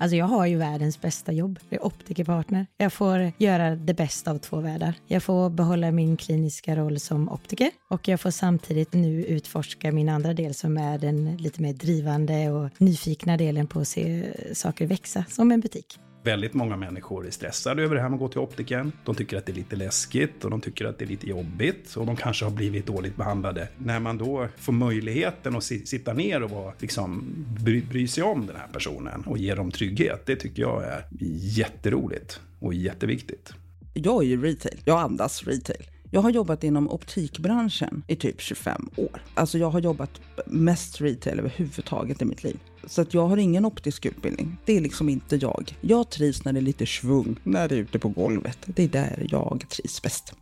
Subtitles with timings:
[0.00, 1.58] Alltså jag har ju världens bästa jobb.
[1.68, 2.66] jag är optikerpartner.
[2.76, 4.94] Jag får göra det bästa av två världar.
[5.06, 10.08] Jag får behålla min kliniska roll som optiker och jag får samtidigt nu utforska min
[10.08, 14.24] andra del som är den lite mer drivande och nyfikna delen på att se
[14.54, 15.98] saker växa som en butik.
[16.22, 18.92] Väldigt många människor är stressade över det här med att gå till optiken.
[19.04, 21.96] De tycker att det är lite läskigt och de tycker att det är lite jobbigt
[21.96, 23.68] och de kanske har blivit dåligt behandlade.
[23.78, 28.46] När man då får möjligheten att sitta ner och vara, liksom, bry, bry sig om
[28.46, 31.04] den här personen och ge dem trygghet, det tycker jag är
[31.58, 33.52] jätteroligt och jätteviktigt.
[33.94, 35.86] Jag är ju retail, jag andas retail.
[36.12, 39.22] Jag har jobbat inom optikbranschen i typ 25 år.
[39.34, 42.58] Alltså jag har jobbat mest retail överhuvudtaget i mitt liv.
[42.86, 44.56] Så att jag har ingen optisk utbildning.
[44.64, 45.76] Det är liksom inte jag.
[45.80, 48.58] Jag trivs när det är lite svung, när det är ute på golvet.
[48.66, 50.34] Det är där jag trivs bäst.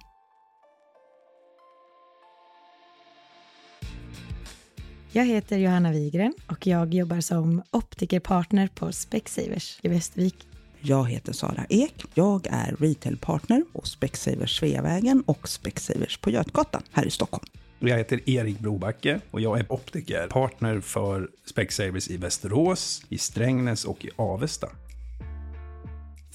[5.12, 10.48] Jag heter Johanna Wigren och jag jobbar som optikerpartner på Specsavers i Västervik.
[10.80, 12.04] Jag heter Sara Ek.
[12.14, 17.44] Jag är retailpartner hos Specsavers Sveavägen och Specsavers på Götgatan här i Stockholm.
[17.78, 23.84] Jag heter Erik Brobacke och jag är optiker, partner för Specsavers i Västerås, i Strängnäs
[23.84, 24.68] och i Avesta.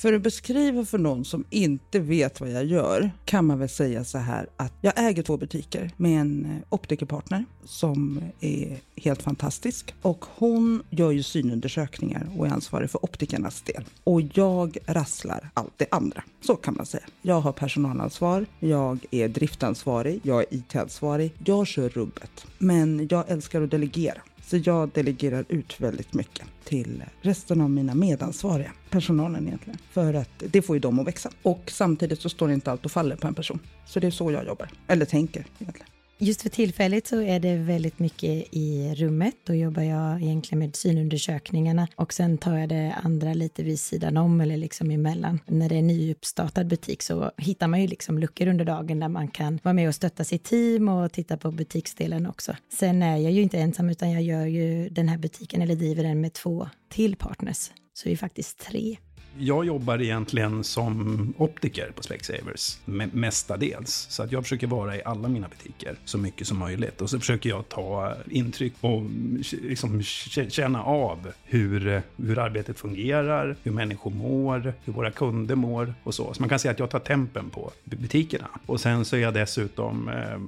[0.04, 4.04] För att beskriva för någon som inte vet vad jag gör kan man väl säga
[4.04, 9.94] så här att jag äger två butiker med en eh, optikerpartner som är helt fantastisk.
[10.02, 13.84] Och hon gör ju synundersökningar och är ansvarig för optikernas del.
[14.04, 16.24] Och jag rasslar allt det andra.
[16.42, 17.04] Så kan man säga.
[17.22, 22.46] Jag har personalansvar, jag är driftansvarig, jag är IT-ansvarig, jag kör rubbet.
[22.58, 24.22] Men jag älskar att delegera.
[24.54, 29.80] Så jag delegerar ut väldigt mycket till resten av mina medansvariga, personalen egentligen.
[29.92, 31.30] För att det får ju dem att växa.
[31.42, 33.60] Och samtidigt så står inte allt och faller på en person.
[33.86, 35.88] Så det är så jag jobbar, eller tänker egentligen.
[36.24, 39.36] Just för tillfället så är det väldigt mycket i rummet.
[39.44, 44.18] Då jobbar jag egentligen med synundersökningarna och sen tar jag det andra lite vid sidan
[44.18, 45.40] om eller liksom emellan.
[45.46, 49.08] När det är en nyuppstartad butik så hittar man ju liksom luckor under dagen där
[49.08, 52.56] man kan vara med och stötta sitt team och titta på butiksdelen också.
[52.74, 56.04] Sen är jag ju inte ensam utan jag gör ju den här butiken eller driver
[56.04, 57.72] den med två till partners.
[57.94, 58.98] Så vi är faktiskt tre.
[59.38, 62.78] Jag jobbar egentligen som optiker på Specsavers,
[63.12, 64.08] mestadels.
[64.10, 67.02] Så att jag försöker vara i alla mina butiker så mycket som möjligt.
[67.02, 69.04] Och så försöker jag ta intryck och
[69.52, 70.04] liksom
[70.50, 76.34] känna av hur, hur arbetet fungerar, hur människor mår, hur våra kunder mår och så.
[76.34, 78.48] Så man kan säga att jag tar tempen på butikerna.
[78.66, 80.40] Och sen så är jag dessutom eh,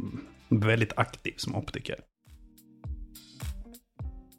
[0.50, 1.96] väldigt aktiv som optiker.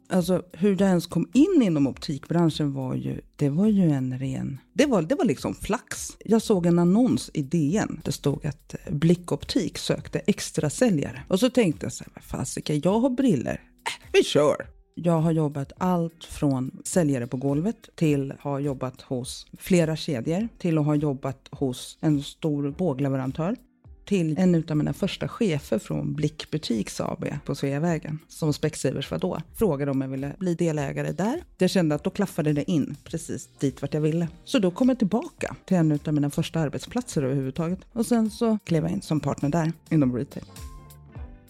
[0.09, 4.59] Alltså hur jag ens kom in inom optikbranschen var ju, det var ju en ren,
[4.73, 6.17] det var, det var liksom flax.
[6.25, 8.01] Jag såg en annons i DN.
[8.03, 11.23] Det stod att eh, Blickoptik sökte extra säljare.
[11.27, 13.53] Och så tänkte jag så här, fasiken, jag har briller.
[13.53, 14.67] Äh, vi kör!
[14.99, 20.47] Jag har jobbat allt från säljare på golvet till att ha jobbat hos flera kedjor
[20.57, 23.55] till att ha jobbat hos en stor bågleverantör
[24.07, 29.17] till en av mina första chefer från Blick Butiks AB på Sveavägen, som Specsavers var
[29.19, 31.43] då, frågade om jag ville bli delägare där.
[31.57, 34.27] Jag kände att då klaffade det in precis dit vart jag ville.
[34.43, 37.79] Så då kom jag tillbaka till en av mina första arbetsplatser överhuvudtaget.
[37.93, 40.45] Och sen så klev jag in som partner där inom retail.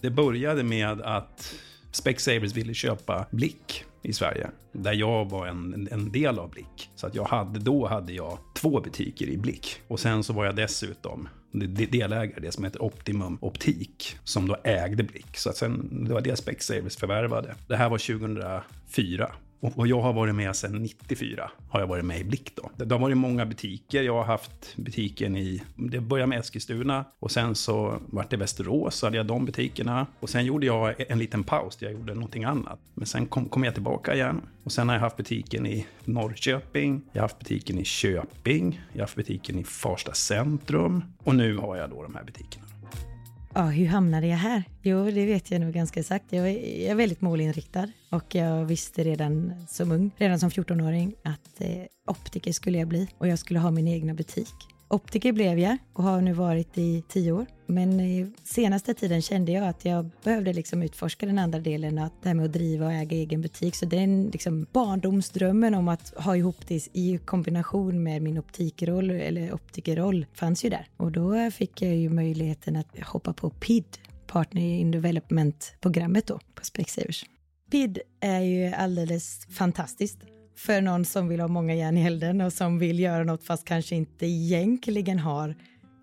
[0.00, 1.54] Det började med att
[1.92, 4.50] Specsavers ville köpa Blick i Sverige.
[4.72, 6.90] Där jag var en, en del av Blick.
[6.94, 9.80] Så att jag hade, då hade jag två butiker i Blick.
[9.88, 15.02] Och sen så var jag dessutom delägare, det som heter Optimum Optik, som då ägde
[15.02, 15.36] Blick.
[15.36, 17.54] Så att sen, det var det Specsavers förvärvade.
[17.68, 19.32] Det här var 2004.
[19.60, 22.70] Och jag har varit med sedan 94, har jag varit med i Blick då.
[22.76, 27.30] Det har varit många butiker, jag har haft butiken i, det började med Eskilstuna och
[27.30, 30.06] sen så vart det Västerås, så hade jag de butikerna.
[30.20, 32.78] Och sen gjorde jag en liten paus, där jag gjorde någonting annat.
[32.94, 34.40] Men sen kom, kom jag tillbaka igen.
[34.64, 38.98] Och sen har jag haft butiken i Norrköping, jag har haft butiken i Köping, jag
[38.98, 42.67] har haft butiken i Farsta centrum och nu har jag då de här butikerna.
[43.58, 44.62] Ja, hur hamnade jag här?
[44.82, 46.24] Jo, det vet jag nog ganska exakt.
[46.30, 51.82] Jag är, väldigt målinriktad och jag visste redan som ung, redan som 14-åring, att eh,
[52.06, 54.54] optiker skulle jag bli och jag skulle ha min egna butik.
[54.88, 57.46] Optiker blev jag och har nu varit i tio år.
[57.70, 62.28] Men senaste tiden kände jag att jag behövde liksom utforska den andra delen, att det
[62.28, 63.74] här med att driva och äga egen butik.
[63.74, 69.52] Så den liksom barndomsdrömmen om att ha ihop det i kombination med min optikroll eller
[69.52, 70.88] optikerroll fanns ju där.
[70.96, 76.64] Och då fick jag ju möjligheten att hoppa på PID, Partner in Development-programmet då på
[76.64, 77.24] Specsavers.
[77.70, 80.18] PID är ju alldeles fantastiskt
[80.56, 83.64] för någon som vill ha många järn i elden och som vill göra något fast
[83.64, 85.54] kanske inte egentligen har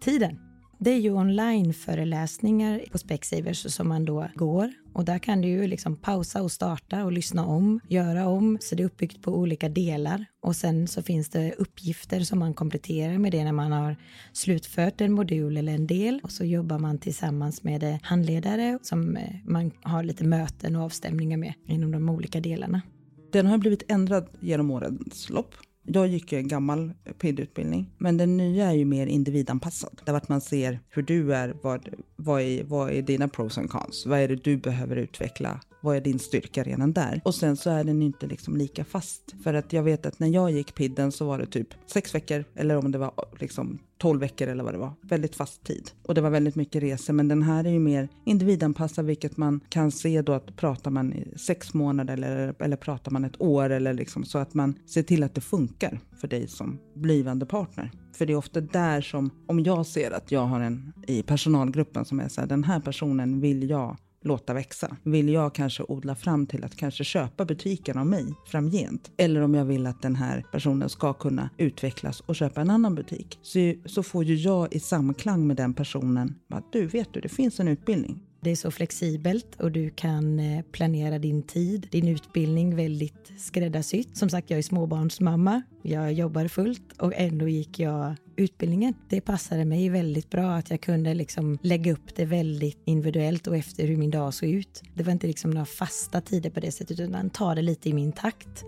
[0.02, 0.45] tiden.
[0.86, 5.68] Det är ju online-föreläsningar på Specsavers som man då går och där kan du ju
[5.68, 8.58] liksom pausa och starta och lyssna om, göra om.
[8.62, 12.54] Så det är uppbyggt på olika delar och sen så finns det uppgifter som man
[12.54, 13.96] kompletterar med det när man har
[14.34, 19.36] slutfört en modul eller en del och så jobbar man tillsammans med handledare som eh,
[19.46, 22.82] man har lite möten och avstämningar med inom de olika delarna.
[23.32, 25.56] Den har blivit ändrad genom årens lopp.
[25.88, 30.02] Jag gick ju en gammal PID-utbildning, men den nya är ju mer individanpassad.
[30.06, 34.06] Där man ser hur du är, vad, vad, är, vad är dina pros and cons?
[34.06, 35.60] Vad är det du behöver utveckla?
[35.82, 37.22] Vad är din styrka redan där?
[37.26, 39.36] Och sen så är den inte liksom lika fast.
[39.44, 42.46] För att jag vet att när jag gick PIDen så var det typ sex veckor,
[42.56, 44.94] eller om det var liksom 12 veckor eller vad det var.
[45.02, 45.92] Väldigt fast tid.
[46.04, 47.14] Och det var väldigt mycket resor.
[47.14, 51.14] Men den här är ju mer individanpassad, vilket man kan se då att pratar man
[51.14, 55.04] i sex månader eller, eller pratar man ett år eller liksom så att man ser
[55.04, 57.92] till att det funkar för dig som blivande partner.
[58.14, 62.06] För det är ofta där som, om jag ser att jag har en i personalgruppen
[62.06, 64.98] som är så här, den här personen vill jag låta växa?
[65.04, 69.12] Vill jag kanske odla fram till att kanske köpa butiken av mig framgent?
[69.18, 72.96] Eller om jag vill att den här personen ska kunna utvecklas och köpa en annan
[72.96, 73.40] butik.
[73.42, 77.30] Så, så får ju jag i samklang med den personen, att du vet du, det
[77.30, 78.22] finns en utbildning.
[78.46, 84.18] Det är så flexibelt och du kan eh, planera din tid, din utbildning väldigt skräddarsytt.
[84.18, 85.62] Som sagt, jag är småbarnsmamma.
[85.82, 88.94] Jag jobbar fullt och ändå gick jag utbildningen.
[89.10, 93.58] Det passade mig väldigt bra att jag kunde liksom lägga upp det väldigt individuellt och
[93.58, 94.82] efter hur min dag såg ut.
[94.94, 97.94] Det var inte liksom några fasta tider på det sättet utan ta det lite i
[97.94, 98.64] min takt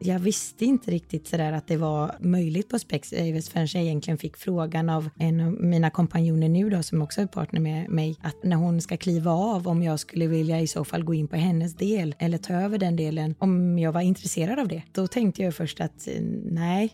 [0.00, 4.18] jag visste inte riktigt sådär att det var möjligt på Specsavers eh, förrän jag egentligen
[4.18, 8.16] fick frågan av en av mina kompanjoner nu då som också är partner med mig
[8.22, 11.28] att när hon ska kliva av om jag skulle vilja i så fall gå in
[11.28, 14.82] på hennes del eller ta över den delen om jag var intresserad av det.
[14.92, 16.92] Då tänkte jag först att eh, nej,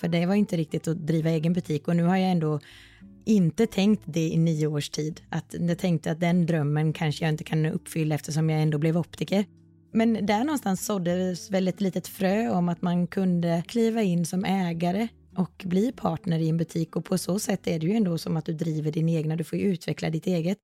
[0.00, 2.60] för det var inte riktigt att driva egen butik och nu har jag ändå
[3.24, 5.20] inte tänkt det i nio års tid.
[5.28, 8.96] Att jag tänkte att den drömmen kanske jag inte kan uppfylla eftersom jag ändå blev
[8.96, 9.44] optiker.
[9.92, 14.44] Men där någonstans såddes väl ett litet frö om att man kunde kliva in som
[14.44, 18.18] ägare och bli partner i en butik och på så sätt är det ju ändå
[18.18, 20.58] som att du driver din egna, du får ju utveckla ditt eget.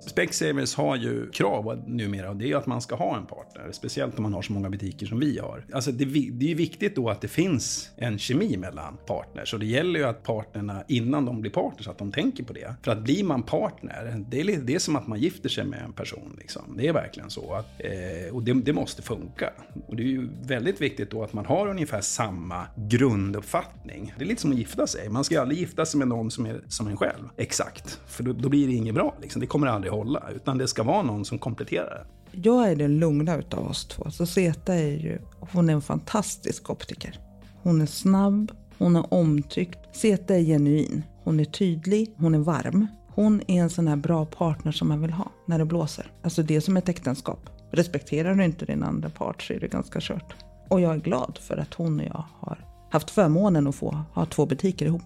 [0.00, 3.72] Specsavers har ju krav numera och det är att man ska ha en partner.
[3.72, 5.64] Speciellt om man har så många butiker som vi har.
[5.72, 9.54] Alltså det, det är ju viktigt då att det finns en kemi mellan partners.
[9.54, 12.74] Och det gäller ju att partnerna innan de blir partners, att de tänker på det.
[12.82, 15.82] För att blir man partner, det är, det är som att man gifter sig med
[15.82, 16.36] en person.
[16.38, 16.62] Liksom.
[16.76, 17.54] Det är verkligen så.
[17.54, 19.50] Att, eh, och det, det, måste funka.
[19.86, 24.14] Och det är ju väldigt viktigt då att man har ungefär samma grunduppfattning.
[24.18, 25.08] Det är lite som att gifta sig.
[25.08, 27.28] Man ska ju aldrig gifta sig med någon som är som en själv.
[27.36, 28.00] Exakt.
[28.06, 29.16] För då, då blir det inget bra.
[29.22, 29.40] Liksom.
[29.40, 32.38] Det kommer aldrig aldrig hålla, utan det ska vara någon som kompletterar det.
[32.48, 34.10] Jag är den lugna utav oss två.
[34.10, 37.18] Så Zeta är ju, hon är en fantastisk optiker.
[37.62, 39.78] Hon är snabb, hon är omtyckt.
[39.92, 41.02] Zeta är genuin.
[41.24, 42.86] Hon är tydlig, hon är varm.
[43.14, 46.12] Hon är en sån här bra partner som man vill ha när det blåser.
[46.22, 47.50] Alltså det är som ett äktenskap.
[47.72, 50.34] Respekterar du inte din andra part så är det ganska kört.
[50.68, 52.58] Och jag är glad för att hon och jag har
[52.90, 55.02] haft förmånen att få ha två butiker ihop.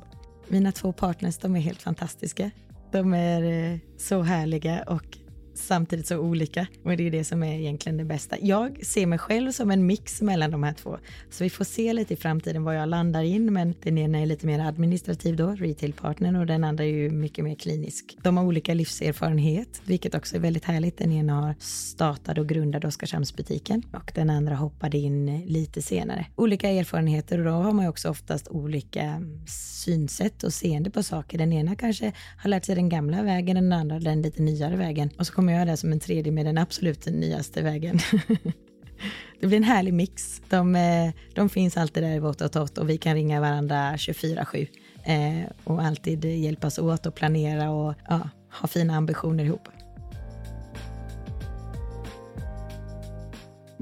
[0.49, 2.51] Mina två partners, de är helt fantastiska.
[2.95, 5.19] De är eh, så härliga och
[5.55, 6.67] samtidigt så olika.
[6.83, 8.37] Och det är det som är egentligen det bästa.
[8.41, 10.99] Jag ser mig själv som en mix mellan de här två.
[11.31, 14.27] Så vi får se lite i framtiden vad jag landar in, men den ena är
[14.27, 18.17] lite mer administrativ då, retailpartnern, och den andra är ju mycket mer klinisk.
[18.23, 20.99] De har olika livserfarenhet, vilket också är väldigt härligt.
[20.99, 26.27] Den ena har startat och grundat Oskarshamnsbutiken och den andra hoppade in lite senare.
[26.37, 29.23] Olika erfarenheter och då har man ju också oftast olika
[29.85, 31.39] synsätt och seende på saker.
[31.39, 35.11] Den ena kanske har lärt sig den gamla vägen, den andra den lite nyare vägen.
[35.19, 37.99] Och så kommer jag det som en tredje med den absolut nyaste vägen.
[39.41, 40.43] det blir en härlig mix.
[40.49, 43.97] De, eh, de finns alltid där i vått och torrt och vi kan ringa varandra
[43.97, 44.69] 24-7
[45.05, 48.29] eh, och alltid hjälpas åt och planera och ja,
[48.61, 49.69] ha fina ambitioner ihop.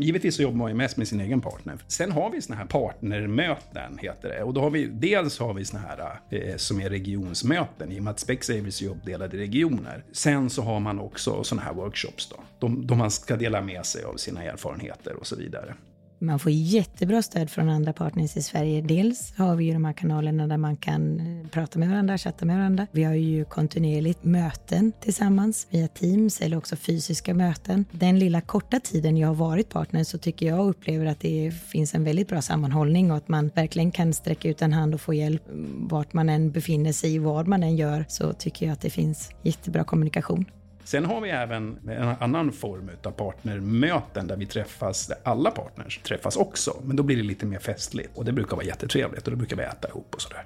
[0.03, 1.79] Givetvis så jobbar man ju mest med sin egen partner.
[1.87, 4.43] Sen har vi såna här partnermöten, heter det.
[4.43, 8.03] Och då har vi, dels har vi såna här eh, som är regionsmöten, i och
[8.03, 10.05] med att Specsavers är uppdelade i regioner.
[10.13, 14.05] Sen så har man också såna här workshops då, då man ska dela med sig
[14.05, 15.75] av sina erfarenheter och så vidare.
[16.23, 18.81] Man får jättebra stöd från andra partners i Sverige.
[18.83, 22.45] Dels har vi ju de här kanalerna där man kan eh, prata med varandra, chatta
[22.45, 22.87] med varandra.
[22.93, 27.85] Vi har ju kontinuerligt möten tillsammans via Teams eller också fysiska möten.
[27.91, 31.53] Den lilla korta tiden jag har varit partner så tycker jag och upplever att det
[31.67, 35.01] finns en väldigt bra sammanhållning och att man verkligen kan sträcka ut en hand och
[35.01, 35.43] få hjälp
[35.91, 39.31] vart man än befinner sig, vad man än gör, så tycker jag att det finns
[39.43, 40.45] jättebra kommunikation.
[40.93, 46.01] Sen har vi även en annan form av partnermöten där vi träffas, där alla partners
[46.03, 46.77] träffas också.
[46.83, 49.57] Men då blir det lite mer festligt och det brukar vara jättetrevligt och då brukar
[49.57, 50.45] vi äta ihop och sådär.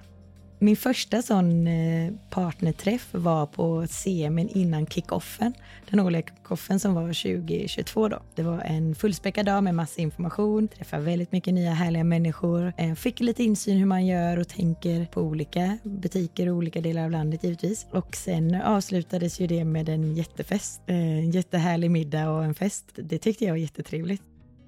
[0.58, 5.52] Min första sån eh, partnerträff var på semin innan kickoffen.
[5.90, 8.22] Den årliga kickoffen som var 2022 då.
[8.34, 12.94] Det var en fullspäckad dag med massa information, träffade väldigt mycket nya härliga människor, eh,
[12.94, 17.10] fick lite insyn hur man gör och tänker på olika butiker och olika delar av
[17.10, 17.86] landet givetvis.
[17.90, 22.86] Och sen avslutades ju det med en jättefest, eh, en jättehärlig middag och en fest.
[22.94, 24.22] Det tyckte jag var jättetrevligt.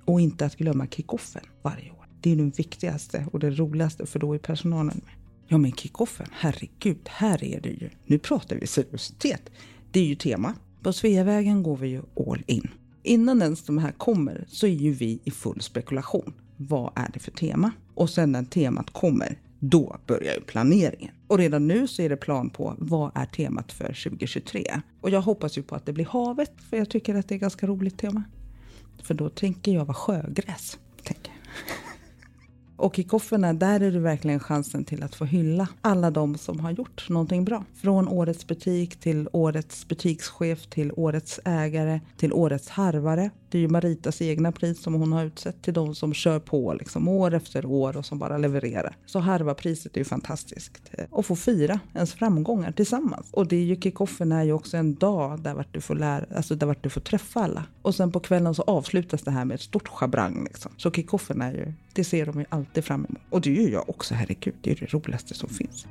[0.05, 2.07] Och inte att glömma kickoffen varje år.
[2.21, 5.28] Det är det viktigaste och det roligaste för då är personalen med.
[5.51, 7.91] Ja men kickoffen, herregud, här är det ju.
[8.07, 9.51] Nu pratar vi seriositet.
[9.91, 10.55] Det är ju tema.
[10.83, 12.69] På Sveavägen går vi ju all in.
[13.03, 16.33] Innan ens de här kommer så är ju vi i full spekulation.
[16.57, 17.71] Vad är det för tema?
[17.95, 21.15] Och sen när temat kommer, då börjar ju planeringen.
[21.27, 24.81] Och redan nu så är det plan på vad är temat för 2023.
[25.01, 27.37] Och jag hoppas ju på att det blir havet, för jag tycker att det är
[27.37, 28.23] ett ganska roligt tema.
[29.03, 30.79] För då tänker jag vara sjögräs.
[32.79, 36.61] Och i kofferna, där är det verkligen chansen till att få hylla alla de som
[36.61, 37.65] har gjort någonting bra.
[37.75, 43.31] Från årets butik till årets butikschef till årets ägare till årets harvare.
[43.51, 46.75] Det är ju Maritas egna pris som hon har utsett till de som kör på
[46.75, 48.97] liksom år efter år och som bara levererar.
[49.07, 50.91] Så harvarpriset är ju fantastiskt.
[50.93, 53.27] Eh, och få fira ens framgångar tillsammans.
[53.31, 56.25] Och det är ju kickoffen är ju också en dag där vart du får lära,
[56.37, 57.65] alltså där vart du får träffa alla.
[57.83, 60.73] Och sen på kvällen så avslutas det här med ett stort schabrang liksom.
[60.77, 63.23] Så kickoffen är ju, det ser de ju alltid fram emot.
[63.31, 64.55] Och det gör jag också, herregud.
[64.61, 65.87] Det är det roligaste som finns.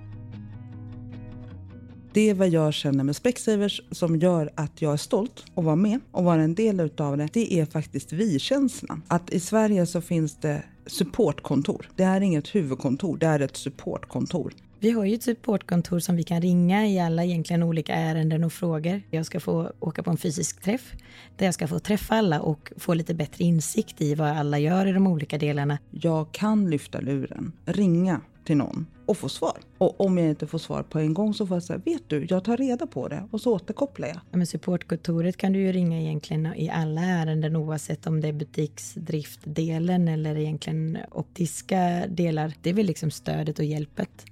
[2.14, 5.76] Det är vad jag känner med Specsavers som gör att jag är stolt att vara
[5.76, 7.30] med och vara en del utav det.
[7.34, 9.02] Det är faktiskt vi-känslan.
[9.08, 11.90] Att i Sverige så finns det supportkontor.
[11.96, 14.54] Det är inget huvudkontor, det är ett supportkontor.
[14.80, 18.54] Vi har ju ett supportkontor som vi kan ringa i alla egentligen olika ärenden och
[18.54, 19.02] frågor.
[19.12, 20.94] Jag ska få åka på en fysisk träff
[21.38, 24.86] där jag ska få träffa alla och få lite bättre insikt i vad alla gör
[24.86, 25.78] i de olika delarna.
[25.92, 29.58] Jag kan lyfta luren, ringa till någon och få svar.
[29.78, 32.28] Och om jag inte får svar på en gång så får jag säga, vet du,
[32.30, 34.18] jag tar reda på det och så återkopplar jag.
[34.32, 38.34] Ja, men supportkontoret kan du ju ringa egentligen i alla ärenden oavsett om det är
[38.34, 42.54] butiksdriftdelen eller egentligen optiska delar.
[42.62, 44.26] Det är väl liksom stödet och hjälpet.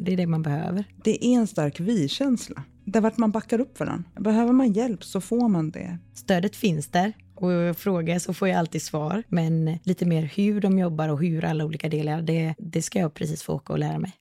[0.00, 0.84] Det är det man behöver.
[1.04, 2.62] Det är en stark vi-känsla.
[2.84, 4.10] Där vart man backar upp varandra.
[4.20, 5.98] Behöver man hjälp så får man det.
[6.14, 9.22] Stödet finns där och frågar så får jag alltid svar.
[9.28, 13.14] Men lite mer hur de jobbar och hur alla olika delar, det, det ska jag
[13.14, 14.12] precis få åka och lära mig.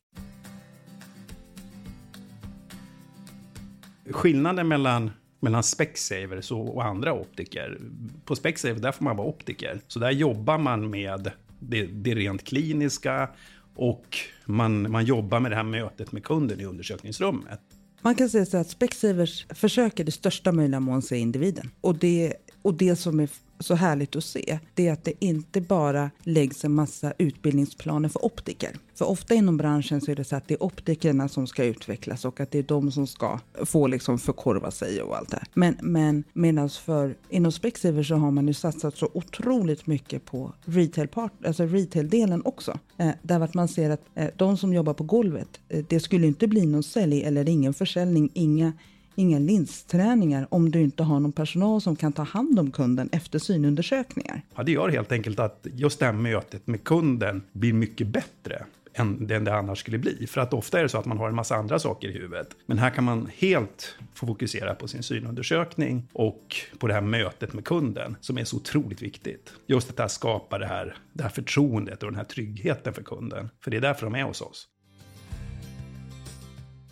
[4.11, 7.77] Skillnaden mellan mellan Specsavers och, andra optiker.
[8.25, 9.81] På Specsavers där får man vara optiker.
[9.87, 13.29] Så där jobbar man med det, det rent kliniska
[13.77, 17.59] och man, man jobbar med det här mötet med kunden i undersökningsrummet.
[18.01, 21.71] Man kan säga så att Specsavers försöker i största möjliga mån se individen.
[21.81, 25.61] Och det, och det som är så härligt att se, det är att det inte
[25.61, 28.77] bara läggs en massa utbildningsplaner för optiker.
[28.95, 32.25] För ofta inom branschen så är det så att det är optikerna som ska utvecklas
[32.25, 35.47] och att det är de som ska få liksom förkorva sig och allt det här.
[35.53, 40.53] Men, men medan för inom Spexiver så har man ju satsat så otroligt mycket på
[40.65, 42.79] retail part, alltså retail-delen också.
[42.97, 46.27] Eh, där att man ser att eh, de som jobbar på golvet, eh, det skulle
[46.27, 48.73] inte bli någon sälj eller ingen försäljning, inga
[49.17, 53.39] inga linsträningar om du inte har någon personal som kan ta hand om kunden efter
[53.39, 54.41] synundersökningar.
[54.55, 58.65] Ja, det gör helt enkelt att just det här mötet med kunden blir mycket bättre
[58.93, 60.27] än det annars skulle bli.
[60.27, 62.47] För att ofta är det så att man har en massa andra saker i huvudet.
[62.65, 67.53] Men här kan man helt få fokusera på sin synundersökning och på det här mötet
[67.53, 69.53] med kunden som är så otroligt viktigt.
[69.67, 73.03] Just att det här skapar det här, det här förtroendet och den här tryggheten för
[73.03, 73.49] kunden.
[73.63, 74.67] För det är därför de är hos oss.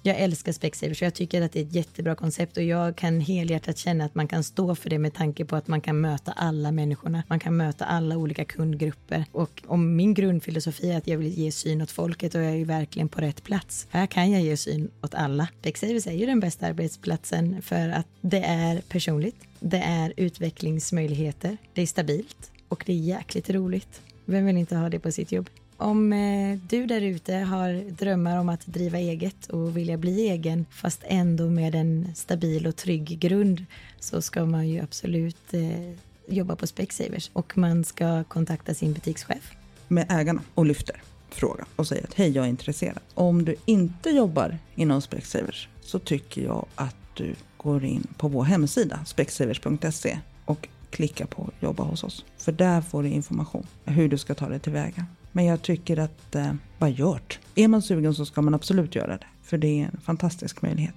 [0.08, 3.22] Jag älskar Specsavers och jag tycker att det är ett jättebra koncept och jag kan
[3.22, 6.32] helhjärtat känna att man kan stå för det med tanke på att man kan möta
[6.32, 7.24] alla människorna.
[7.28, 11.52] Man kan möta alla olika kundgrupper och om min grundfilosofi är att jag vill ge
[11.52, 13.88] syn åt folket och jag är ju verkligen på rätt plats.
[13.90, 15.48] Här kan jag ge syn åt alla.
[15.60, 19.38] Specsavers är ju den bästa arbetsplatsen för att det är personligt.
[19.60, 21.58] Det är utvecklingsmöjligheter.
[21.74, 24.02] Det är stabilt och det är jäkligt roligt.
[24.26, 25.50] Vem vill inte ha det på sitt jobb?
[25.77, 30.65] Om eh, du där ute har drömmar om att driva eget och vilja bli egen
[30.72, 33.65] fast ändå med en stabil och trygg grund
[34.00, 35.91] så ska man ju absolut eh,
[36.27, 39.51] jobba på Specsavers och man ska kontakta sin butikschef.
[39.88, 43.00] Med ägarna och lyfter frågan och säger att hej, jag är intresserad.
[43.13, 48.44] Om du inte jobbar inom Specsavers så tycker jag att du går in på vår
[48.44, 52.25] hemsida specsavers.se och klickar på jobba hos oss.
[52.38, 55.05] För där får du information hur du ska ta dig tillväga.
[55.36, 57.39] Men jag tycker att, eh, bara gjort.
[57.56, 59.27] Är man sugen så ska man absolut göra det.
[59.42, 60.96] För det är en fantastisk möjlighet.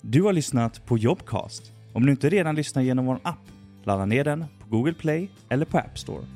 [0.00, 1.72] Du har lyssnat på Jobcast.
[1.92, 3.38] Om du inte redan lyssnar genom vår app,
[3.84, 6.26] ladda ner den på Google Play eller på App Store.